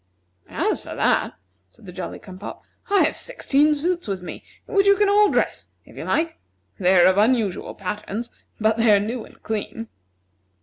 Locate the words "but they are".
8.59-8.99